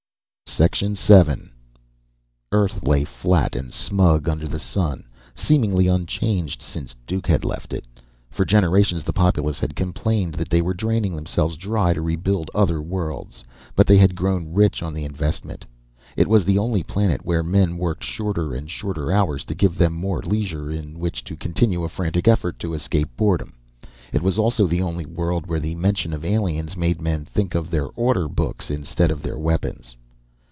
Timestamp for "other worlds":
12.53-13.45